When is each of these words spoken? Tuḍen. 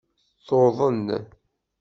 Tuḍen. 0.47 1.07